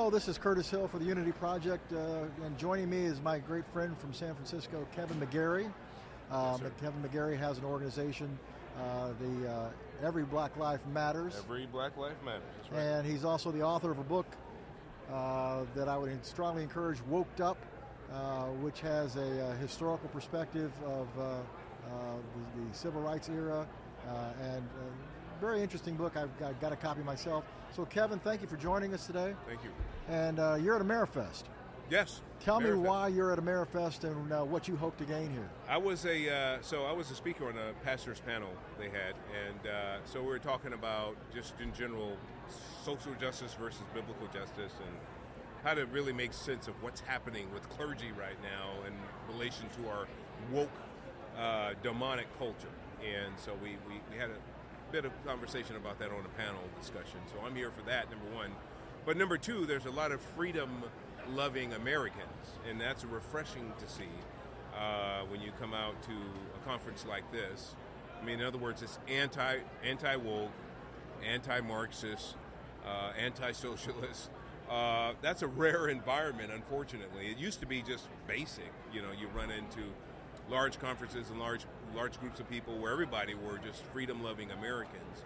[0.00, 3.38] Hello, this is Curtis Hill for the Unity Project, uh, and joining me is my
[3.38, 5.66] great friend from San Francisco, Kevin McGary.
[6.30, 6.72] Um, Yes.
[6.80, 8.38] Kevin McGary has an organization,
[8.78, 9.68] uh, the uh,
[10.02, 12.40] Every Black Life Matters, Every Black Life Matters.
[12.62, 12.80] That's right.
[12.80, 14.24] and he's also the author of a book
[15.12, 17.58] uh, that I would strongly encourage, Woked Up,
[18.10, 21.36] uh, which has a, uh historical perspective of uh, uh,
[22.56, 23.68] the, the civil rights era,
[24.08, 24.12] uh,
[24.44, 26.16] and uh, very interesting book.
[26.16, 27.44] I've got, got a copy myself.
[27.74, 29.34] So, Kevin, thank you for joining us today.
[29.46, 29.70] Thank you.
[30.08, 31.44] And uh, you're at Amerifest.
[31.88, 32.20] Yes.
[32.40, 35.48] Tell me why you're at Amerifest and uh, what you hope to gain here.
[35.68, 38.48] I was a uh, so I was a speaker on a pastors panel
[38.78, 39.14] they had,
[39.46, 42.16] and uh, so we were talking about just in general
[42.84, 44.96] social justice versus biblical justice, and
[45.64, 48.94] how to really make sense of what's happening with clergy right now in
[49.34, 50.06] relation to our
[50.52, 50.70] woke
[51.38, 52.72] uh, demonic culture.
[53.00, 54.38] And so we, we, we had a
[54.90, 57.20] bit of conversation about that on a panel discussion.
[57.32, 58.50] So I'm here for that, number one.
[59.06, 60.82] But number two, there's a lot of freedom
[61.32, 64.10] loving Americans, and that's refreshing to see
[64.76, 67.74] uh, when you come out to a conference like this.
[68.20, 70.50] I mean, in other words, it's anti anti woke,
[71.26, 72.34] anti Marxist,
[72.84, 74.30] uh, anti socialist.
[74.68, 77.26] Uh, that's a rare environment, unfortunately.
[77.26, 78.72] It used to be just basic.
[78.92, 79.80] You know, you run into
[80.50, 85.24] large conferences and large large groups of people where everybody were just freedom loving Americans.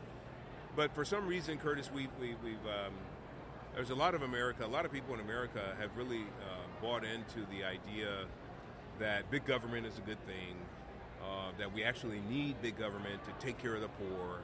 [0.76, 2.94] But for some reason, Curtis, we, we, we've um,
[3.74, 7.04] there's a lot of America, a lot of people in America have really uh, bought
[7.04, 8.24] into the idea
[9.00, 10.54] that big government is a good thing,
[11.22, 14.38] uh, that we actually need big government to take care of the poor,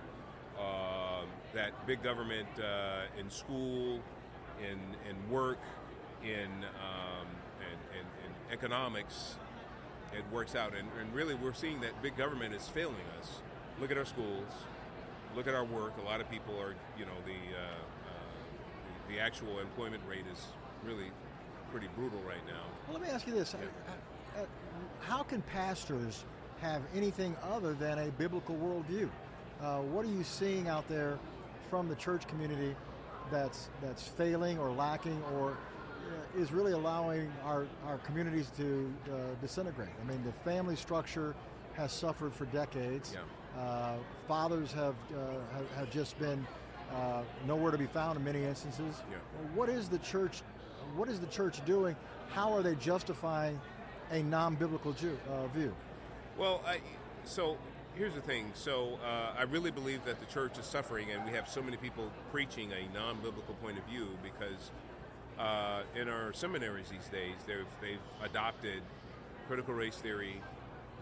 [0.59, 1.23] uh,
[1.55, 4.01] that big government uh, in school,
[4.61, 5.61] in, in work,
[6.25, 7.27] in, um,
[7.61, 9.37] in, in, in economics,
[10.13, 10.73] it works out.
[10.75, 13.41] And, and really, we're seeing that big government is failing us.
[13.81, 14.53] Look at our schools,
[15.35, 15.95] look at our work.
[15.99, 20.25] A lot of people are, you know, the, uh, uh, the, the actual employment rate
[20.33, 20.47] is
[20.85, 21.11] really
[21.71, 22.63] pretty brutal right now.
[22.89, 23.59] Well, let me ask you this: Uh,
[24.41, 24.45] uh,
[25.01, 26.25] How can pastors
[26.61, 29.09] have anything other than a biblical worldview?
[29.63, 31.19] Uh, what are you seeing out there
[31.69, 32.75] from the church community
[33.31, 35.57] that's that's failing or lacking or
[36.37, 39.89] is really allowing our, our communities to uh, disintegrate?
[40.03, 41.35] I mean, the family structure
[41.75, 43.15] has suffered for decades.
[43.15, 43.61] Yeah.
[43.61, 43.95] Uh,
[44.29, 45.17] fathers have, uh,
[45.53, 46.47] have have just been
[46.95, 48.95] uh, nowhere to be found in many instances.
[49.11, 49.17] Yeah.
[49.55, 50.43] What is the church?
[50.97, 51.97] What is the church doing?
[52.31, 53.61] How are they justifying
[54.13, 55.75] a non-biblical Jew, uh, view?
[56.39, 56.81] Well, I,
[57.25, 57.57] so
[57.95, 58.51] here's the thing.
[58.55, 61.77] So uh, I really believe that the church is suffering, and we have so many
[61.77, 64.71] people preaching a non-biblical point of view because
[65.41, 68.83] uh, in our seminaries these days, they've they've adopted
[69.49, 70.41] critical race theory,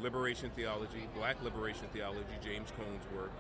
[0.00, 3.32] liberation theology, black liberation theology, James Cone's work.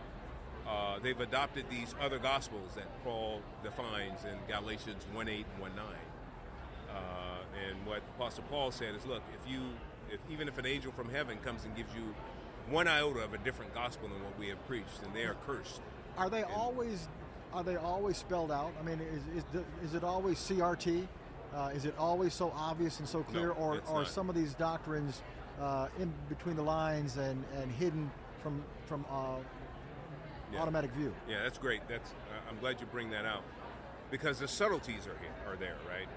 [0.68, 5.76] Uh, they've adopted these other gospels that Paul defines in Galatians 1 8 and 1
[5.76, 5.84] 9.
[6.90, 6.98] Uh,
[7.68, 9.60] and what Apostle Paul said is, look, if you,
[10.10, 12.14] if even if an angel from heaven comes and gives you
[12.68, 15.80] one iota of a different gospel than what we have preached, then they are cursed.
[16.18, 17.08] Are they always
[17.52, 18.72] are they always spelled out?
[18.80, 21.06] I mean, is is, is it always CRT?
[21.54, 24.52] Uh, is it always so obvious and so clear, No, or are some of these
[24.54, 25.22] doctrines
[25.60, 28.10] uh, in between the lines and, and hidden
[28.42, 29.36] from from uh,
[30.52, 30.60] Yeah.
[30.60, 31.14] automatic view?
[31.28, 31.80] Yeah, that's great.
[31.88, 33.42] That's uh, I'm glad you bring that out
[34.10, 36.08] because the subtleties are here, are there, right?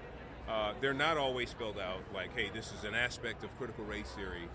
[0.48, 4.10] Uh, they're not always spelled out like, hey, this is an aspect of critical race
[4.16, 4.48] theory.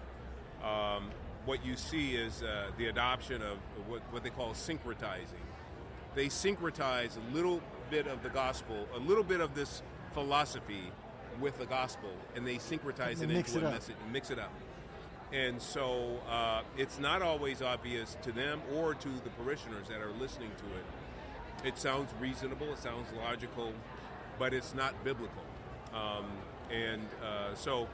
[0.63, 1.09] Um,
[1.45, 5.45] what you see is uh, the adoption of what, what they call syncretizing.
[6.17, 7.61] They syncretize a little
[7.91, 9.83] bit of the gospel, a little bit of this
[10.13, 10.91] philosophy
[11.39, 13.73] with the gospel, and they syncretize And it into it a up.
[13.73, 14.51] message, mix it up.
[15.31, 20.11] And so uh, it's not always obvious to them or to the parishioners that are
[20.19, 21.67] listening to it.
[21.67, 23.71] It sounds reasonable, it sounds logical,
[24.39, 25.43] but it's not biblical.
[25.93, 26.25] Um,
[26.73, 27.87] and uh, so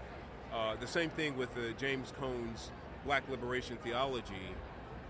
[0.53, 2.71] uh, the same thing with uh, James Cone's
[3.03, 4.55] Black Liberation Theology.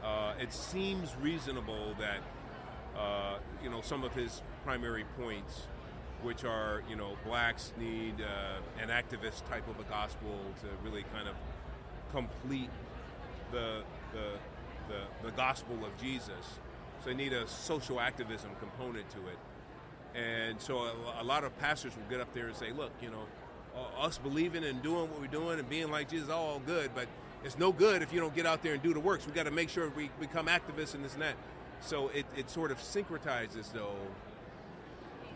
[0.03, 2.17] Uh, it seems reasonable that
[2.97, 5.63] uh, you know some of his primary points,
[6.21, 11.03] which are you know blacks need uh, an activist type of a gospel to really
[11.13, 11.35] kind of
[12.11, 12.69] complete
[13.51, 13.81] the
[14.13, 14.39] the
[14.87, 16.59] the, the gospel of Jesus.
[17.03, 19.37] So they need a social activism component to it.
[20.15, 23.09] And so a, a lot of pastors will get up there and say, look, you
[23.09, 23.25] know,
[23.99, 27.07] us believing and doing what we're doing and being like Jesus is all good, but
[27.43, 29.25] it's no good if you don't get out there and do the works.
[29.25, 31.35] we got to make sure we become activists and this and that.
[31.85, 33.95] So it, it sort of syncretizes, though,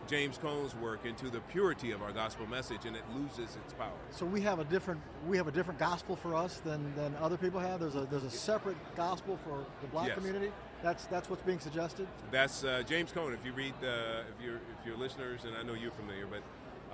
[0.07, 3.91] James Cone's work into the purity of our gospel message, and it loses its power.
[4.11, 7.35] So we have a different we have a different gospel for us than, than other
[7.35, 7.81] people have.
[7.81, 10.17] There's a there's a separate gospel for the black Yes.
[10.17, 10.51] community.
[10.81, 12.07] That's that's what's being suggested.
[12.31, 13.33] That's uh, James Cone.
[13.33, 16.41] If you read, uh, if you're if you're listeners, and I know you're familiar, but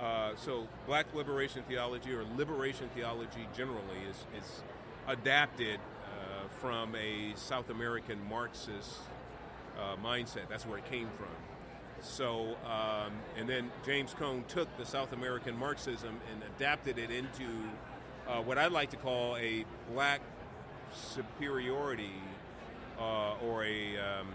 [0.00, 4.62] Uh, so, black liberation theology or liberation theology generally is, is
[5.06, 8.98] adapted uh, from a South American Marxist
[9.78, 10.48] uh, mindset.
[10.48, 11.28] That's where it came from.
[12.00, 17.48] So, um, and then James Cone took the South American Marxism and adapted it into
[18.28, 20.20] uh, what I'd like to call a black
[20.92, 22.12] superiority
[22.98, 24.28] uh, or a um,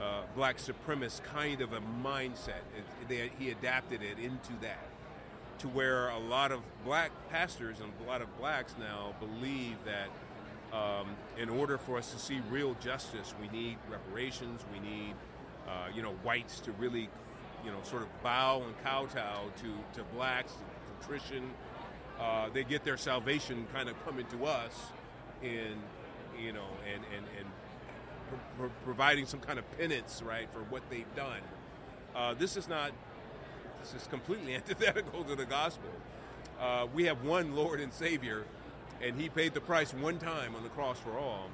[0.00, 2.62] uh, black supremacist kind of a mindset.
[2.76, 4.86] It, they, he adapted it into that
[5.58, 10.08] to where a lot of black pastors and a lot of blacks now believe that
[10.72, 11.08] um,
[11.38, 15.14] in order for us to see real justice, we need reparations, we need
[15.70, 17.08] uh, you know, whites to really,
[17.64, 21.50] you know, sort of bow and kowtow to, to blacks, to patrician.
[22.18, 24.72] Uh, they get their salvation kind of coming to us
[25.42, 25.76] in,
[26.42, 27.46] you know, and, and, and
[28.28, 31.40] pro- pro- providing some kind of penance, right, for what they've done.
[32.14, 32.90] Uh, this is not,
[33.80, 35.90] this is completely antithetical to the gospel.
[36.60, 38.44] Uh, we have one Lord and Savior,
[39.02, 41.48] and He paid the price one time on the cross for all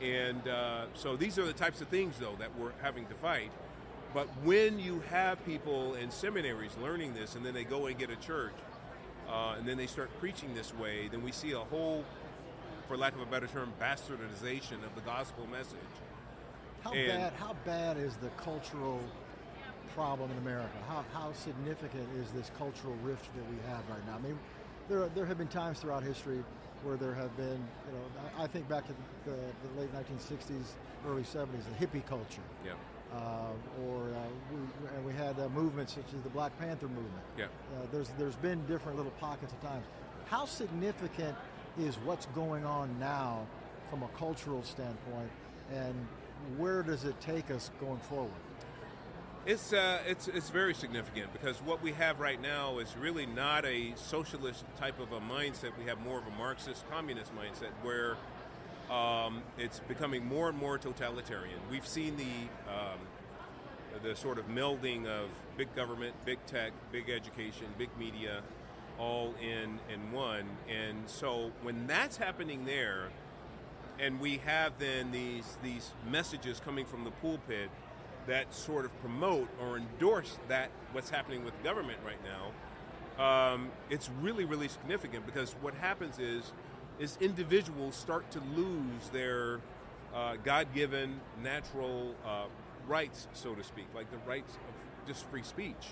[0.00, 3.50] and uh, so these are the types of things, though, that we're having to fight.
[4.12, 8.10] But when you have people in seminaries learning this, and then they go and get
[8.10, 8.54] a church,
[9.28, 12.04] uh, and then they start preaching this way, then we see a whole,
[12.88, 15.78] for lack of a better term, bastardization of the gospel message.
[16.82, 17.32] How and bad?
[17.34, 19.00] How bad is the cultural
[19.94, 20.76] problem in America?
[20.88, 24.16] How, how significant is this cultural rift that we have right now?
[24.16, 24.38] I mean,
[24.88, 26.42] there there have been times throughout history
[26.82, 28.92] where there have been, you know, I think back to
[29.24, 30.72] the, the late 1960s,
[31.08, 32.42] early 70s, the hippie culture.
[32.64, 32.72] Yeah.
[33.12, 33.48] Uh,
[33.86, 34.18] or uh,
[34.52, 37.24] we, and we had uh, movements such as the Black Panther movement.
[37.38, 37.44] Yeah.
[37.46, 39.84] Uh, there's there's been different little pockets of times.
[40.26, 41.36] How significant
[41.78, 43.46] is what's going on now
[43.90, 45.30] from a cultural standpoint,
[45.72, 45.94] and
[46.56, 48.30] where does it take us going forward?
[49.46, 53.64] It's, uh, it's, it's very significant because what we have right now is really not
[53.64, 55.70] a socialist type of a mindset.
[55.78, 58.16] We have more of a Marxist communist mindset where
[58.90, 61.60] um, it's becoming more and more totalitarian.
[61.70, 62.98] We've seen the, um,
[64.02, 68.42] the sort of melding of big government, big tech, big education, big media,
[68.98, 70.48] all in, in one.
[70.68, 73.10] And so when that's happening there,
[74.00, 77.70] and we have then these, these messages coming from the pulpit
[78.26, 82.52] that sort of promote or endorse that what's happening with government right now,
[83.24, 86.52] um, it's really, really significant because what happens is,
[86.98, 89.60] is individuals start to lose their
[90.14, 92.44] uh, God-given natural uh,
[92.86, 95.88] rights, so to speak, like the rights of just free speech.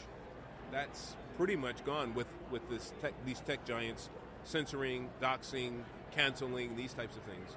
[0.73, 4.11] That's pretty much gone with with this tech, these tech giants
[4.45, 5.81] censoring, doxing,
[6.13, 7.57] canceling, these types of things.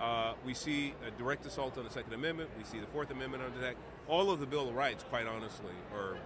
[0.00, 2.50] Uh, we see a direct assault on the Second Amendment.
[2.58, 3.76] We see the Fourth Amendment under attack.
[4.08, 6.16] All of the Bill of Rights, quite honestly, are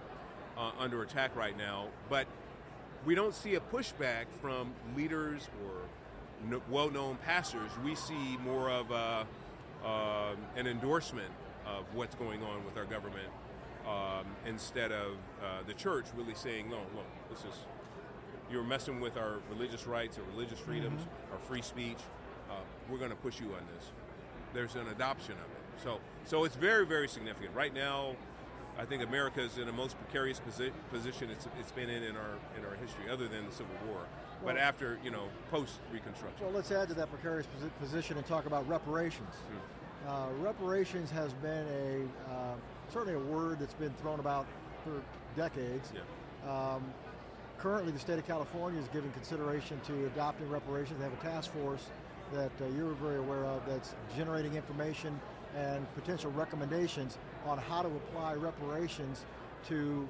[0.57, 1.87] uh, under attack right now.
[2.09, 2.27] But
[3.05, 7.71] we don't see a pushback from leaders or no, well-known pastors.
[7.83, 9.25] We see more of a,
[9.85, 11.31] uh, an endorsement
[11.65, 13.29] of what's going on with our government
[13.87, 15.13] um, instead of
[15.43, 17.59] uh, the church really saying, "No, look, this is
[18.51, 21.33] you're messing with our religious rights, our religious freedoms, mm-hmm.
[21.33, 21.97] our free speech."
[22.51, 22.55] uh,
[22.89, 23.85] we're going to push you on this.
[24.53, 25.60] There's an adoption of it.
[25.83, 27.55] So, so it's very, very significant.
[27.55, 28.15] Right now,
[28.77, 32.15] I think America is in the most precarious posi- position it's, it's been in in
[32.15, 33.97] our in our history, other than the Civil War.
[33.97, 36.43] Well, but after you know, post Reconstruction.
[36.45, 39.35] Well, let's add to that precarious posi- position and talk about reparations.
[39.35, 40.09] Hmm.
[40.09, 42.55] Uh, reparations has been a uh,
[42.91, 44.45] certainly a word that's been thrown about
[44.83, 45.01] for
[45.35, 45.91] decades.
[45.93, 46.49] Yeah.
[46.49, 46.83] Um,
[47.57, 50.97] currently, the state of California is giving consideration to adopting reparations.
[50.97, 51.87] They have a task force
[52.33, 55.19] that uh, you're very aware of that's generating information
[55.55, 59.25] and potential recommendations on how to apply reparations
[59.67, 60.07] to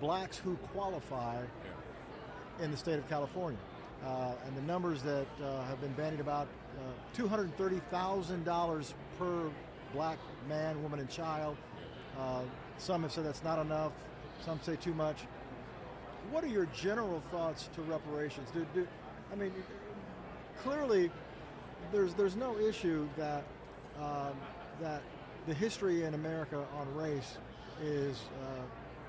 [0.00, 2.64] blacks who qualify yeah.
[2.64, 3.58] in the state of California.
[4.04, 6.48] Uh, and the numbers that uh, have been bandied about
[6.78, 9.50] uh, $230,000 per
[9.92, 11.56] black man, woman, and child.
[12.18, 12.40] Uh,
[12.78, 13.92] some have said that's not enough,
[14.44, 15.18] some say too much.
[16.30, 18.48] What are your general thoughts to reparations?
[18.52, 18.88] Do, do,
[19.32, 19.52] I mean,
[20.62, 21.10] clearly
[21.92, 23.44] there's there's no issue that
[24.00, 24.34] um,
[24.80, 25.02] that
[25.46, 27.36] the history in America on race
[27.82, 28.62] is uh,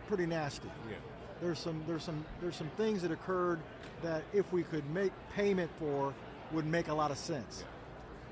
[0.07, 0.67] pretty nasty.
[0.89, 0.95] Yeah.
[1.41, 3.59] There's some there's some there's some things that occurred
[4.01, 6.13] that if we could make payment for
[6.51, 7.63] would make a lot of sense.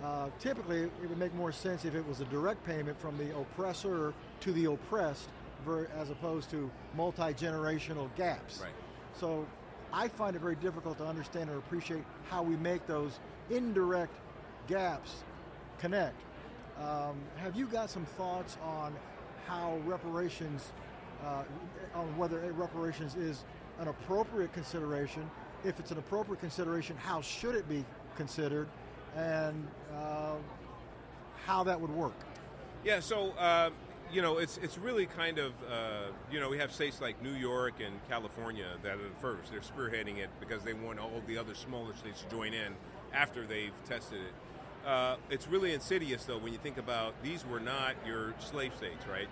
[0.01, 0.07] Yeah.
[0.07, 3.35] Uh, typically, it would make more sense if it was a direct payment from the
[3.38, 5.29] oppressor to the oppressed,
[5.95, 8.61] as opposed to multi-generational gaps.
[8.61, 8.71] Right.
[9.19, 9.45] So,
[9.93, 13.19] I find it very difficult to understand or appreciate how we make those
[13.51, 14.13] indirect
[14.67, 15.23] gaps
[15.77, 16.15] connect.
[16.80, 18.96] Um, have you got some thoughts on
[19.48, 20.72] how reparations,
[21.24, 21.44] uh,
[21.94, 23.44] on whether reparations is
[23.80, 25.30] an appropriate consideration?
[25.63, 27.86] If it's an appropriate consideration, how should it be
[28.16, 28.68] considered,
[29.16, 30.36] and uh,
[31.46, 32.16] how that would work?
[32.84, 33.70] Yeah, so uh,
[34.12, 37.34] you know, it's it's really kind of uh, you know we have states like New
[37.34, 39.51] York and California that are the first.
[39.51, 42.74] They're spearheading it because they want all the other smaller states to join in
[43.13, 44.34] after they've tested it.
[44.85, 49.05] Uh, it's really insidious though when you think about these were not your slave states,
[49.07, 49.27] right?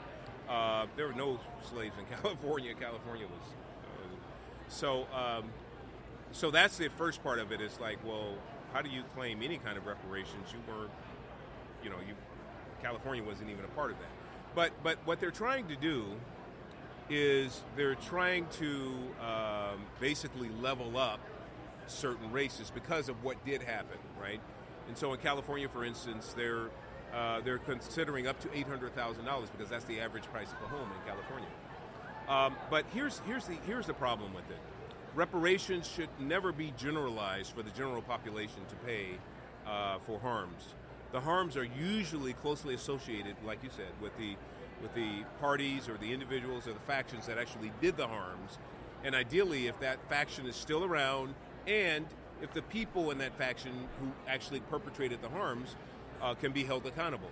[0.48, 1.40] Uh, there were no
[1.70, 2.74] slaves in California.
[2.74, 3.54] California was
[3.84, 4.16] uh,
[4.68, 5.08] so.
[5.14, 5.46] Um,
[6.32, 7.62] so that's the first part of it.
[7.62, 7.66] it.
[7.66, 8.36] Is like, well,
[8.74, 10.54] how do you claim any kind of reparations?
[10.54, 10.92] You weren't,
[11.84, 12.14] you know, you
[12.82, 14.10] California wasn't even a part of that.
[14.56, 16.06] But but what they're trying to do
[17.10, 21.20] is they're trying to um, basically level up
[21.88, 24.40] certain races because of what did happen, right?
[24.90, 26.70] And so in California, for instance, they're
[27.14, 30.62] uh, they're considering up to eight hundred thousand dollars because that's the average price of
[30.66, 31.48] a home in California.
[32.28, 34.60] Um, but here's here's the here's the problem with it.
[35.16, 39.06] Reparations should never be generalized for the general population to pay
[39.66, 40.74] uh, for harms
[41.12, 44.36] the harms are usually closely associated, like you said, with the
[44.82, 48.58] with the parties or the individuals or the factions that actually did the harms.
[49.04, 51.34] And ideally, if that faction is still around,
[51.68, 52.06] and
[52.42, 55.76] if the people in that faction who actually perpetrated the harms
[56.22, 57.30] uh, can be held accountable.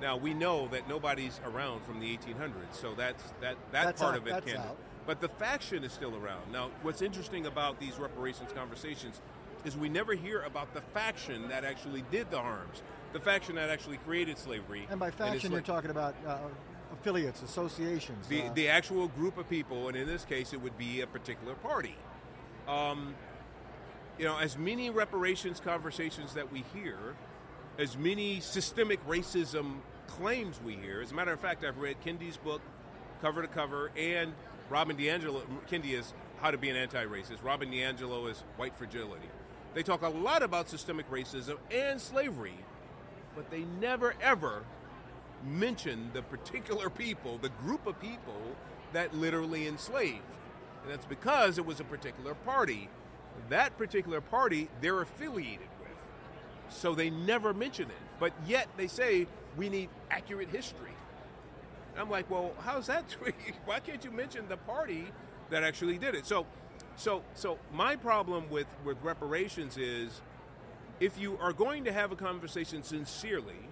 [0.00, 4.14] Now we know that nobody's around from the 1800s, so that's that that that's part
[4.14, 4.58] out, of it can.
[4.58, 4.76] Out.
[5.06, 6.52] But the faction is still around.
[6.52, 9.20] Now, what's interesting about these reparations conversations
[9.64, 12.82] is we never hear about the faction that actually did the harms
[13.16, 14.86] the faction that actually created slavery.
[14.90, 16.38] And by faction, and you're talking about uh,
[16.92, 18.28] affiliates, associations.
[18.28, 21.06] The, uh, the actual group of people, and in this case, it would be a
[21.06, 21.96] particular party.
[22.68, 23.14] Um,
[24.18, 26.96] you know, as many reparations conversations that we hear,
[27.78, 31.00] as many systemic racism claims we hear.
[31.00, 32.62] As a matter of fact, I've read Kendi's book,
[33.20, 34.32] cover to cover, and
[34.70, 35.42] Robin DiAngelo.
[35.70, 37.42] Kendi is How to Be an Anti-Racist.
[37.42, 39.28] Robin DiAngelo is White Fragility.
[39.74, 42.54] They talk a lot about systemic racism and slavery
[43.36, 44.64] but they never ever
[45.44, 48.40] mention the particular people, the group of people
[48.94, 50.22] that literally enslaved.
[50.82, 52.88] And that's because it was a particular party.
[53.48, 55.90] That particular party they're affiliated with.
[56.68, 57.96] So they never mention it.
[58.18, 59.26] But yet they say
[59.56, 60.90] we need accurate history.
[61.98, 63.04] I'm like, well, how's that?
[63.64, 65.06] Why can't you mention the party
[65.50, 66.26] that actually did it?
[66.26, 66.46] So
[66.96, 70.20] so so my problem with, with reparations is
[71.00, 73.68] if you are going to have a conversation sincerely,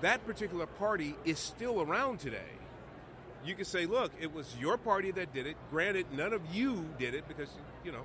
[0.00, 2.52] that particular party is still around today.
[3.44, 5.56] You can say, look, it was your party that did it.
[5.70, 7.48] Granted, none of you did it because,
[7.84, 8.02] you know,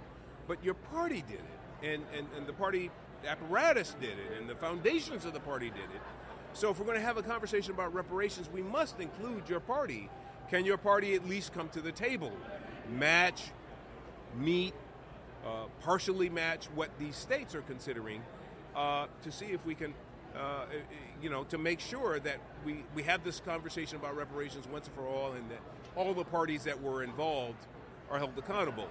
[0.47, 1.85] but your party did it.
[1.93, 2.89] And, and, and the party
[3.25, 6.01] apparatus did it, and the foundations of the party did it.
[6.53, 10.09] So if we're going to have a conversation about reparations, we must include your party.
[10.49, 12.31] Can your party at least come to the table,
[12.89, 13.51] match,
[14.39, 14.73] meet,
[15.45, 18.23] uh, partially match what these states are considering
[18.75, 19.93] uh, to see if we can,
[20.35, 20.65] uh,
[21.21, 24.95] you know, to make sure that we, we have this conversation about reparations once and
[24.95, 25.59] for all and that
[25.95, 27.65] all the parties that were involved
[28.09, 28.87] are held accountable.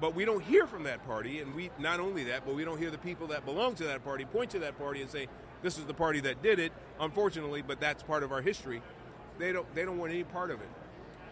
[0.00, 2.78] But we don't hear from that party, and we not only that, but we don't
[2.78, 5.28] hear the people that belong to that party point to that party and say,
[5.62, 8.82] "This is the party that did it." Unfortunately, but that's part of our history.
[9.38, 10.68] They don't they don't want any part of it,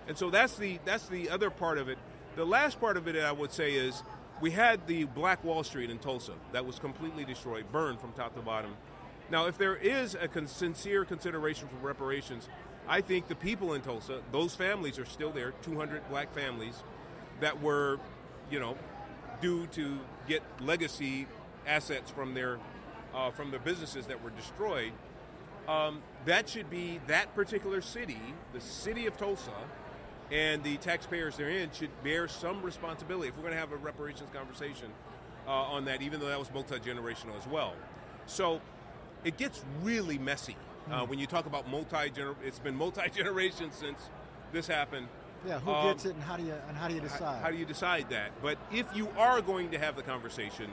[0.08, 1.98] and so that's the that's the other part of it.
[2.36, 4.02] The last part of it, I would say, is
[4.40, 8.34] we had the Black Wall Street in Tulsa that was completely destroyed, burned from top
[8.34, 8.74] to bottom.
[9.30, 12.48] Now, if there is a con- sincere consideration for reparations,
[12.88, 16.82] I think the people in Tulsa, those families are still there, 200 black families
[17.40, 17.98] that were,
[18.52, 18.76] you know,
[19.40, 21.26] due to get legacy
[21.66, 22.58] assets from their
[23.14, 24.92] uh, from their businesses that were destroyed.
[25.68, 28.20] Um, that should be that particular city,
[28.52, 29.52] the city of Tulsa,
[30.30, 34.28] and the taxpayers therein should bear some responsibility if we're going to have a reparations
[34.32, 34.90] conversation
[35.46, 37.74] uh, on that, even though that was multi generational as well.
[38.26, 38.60] So
[39.24, 40.56] it gets really messy
[40.90, 41.08] uh, mm.
[41.08, 42.12] when you talk about multi
[42.44, 44.10] It's been multi generations since
[44.52, 45.08] this happened.
[45.46, 47.36] Yeah, who um, gets it, and how do you and how do you decide?
[47.36, 48.30] How, how do you decide that?
[48.42, 50.70] But if you are going to have the conversation,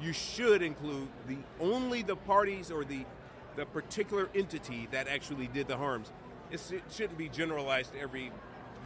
[0.00, 3.04] you should include the only the parties or the
[3.56, 6.12] the particular entity that actually did the harms.
[6.50, 8.30] It's, it shouldn't be generalized to every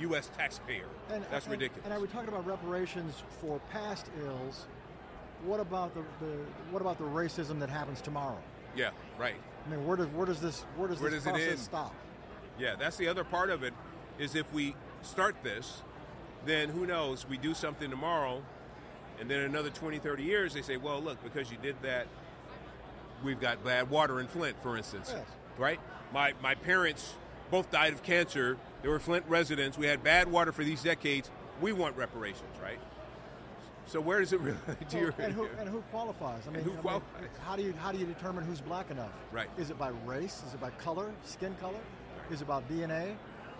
[0.00, 0.30] U.S.
[0.36, 0.86] taxpayer.
[1.10, 1.84] And, That's and, ridiculous.
[1.84, 4.66] And are we talking about reparations for past ills?
[5.44, 6.32] What about the, the
[6.70, 8.38] what about the racism that happens tomorrow?
[8.76, 9.34] Yeah, right.
[9.66, 11.94] I mean, where does where does this where does where this does process stop?
[12.58, 13.74] Yeah, that's the other part of it.
[14.18, 15.82] Is if we start this,
[16.46, 17.28] then who knows?
[17.28, 18.42] We do something tomorrow,
[19.20, 22.06] and then another 20, 30 years, they say, well, look, because you did that,
[23.22, 25.12] we've got bad water in Flint, for instance.
[25.14, 25.26] Yes.
[25.58, 25.80] Right?
[26.12, 27.14] My my parents
[27.50, 28.56] both died of cancer.
[28.82, 29.78] They were Flint residents.
[29.78, 31.30] We had bad water for these decades.
[31.60, 32.78] We want reparations, right?
[33.86, 34.56] So where does it really?
[34.88, 36.42] Do Well, and, who, and who qualifies?
[36.48, 37.02] I mean, who I mean,
[37.44, 39.10] how do you how do you determine who's black enough?
[39.30, 39.48] Right.
[39.58, 40.42] Is it by race?
[40.46, 41.80] Is it by color, skin color?
[42.30, 43.14] Is it about DNA?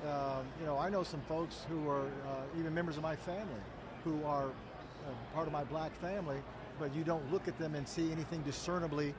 [0.05, 3.61] Um, you know, I know some folks who are uh, even members of my family
[4.05, 6.39] who are uh, part of my black family,
[6.79, 9.15] but you don't look at them and see anything discernibly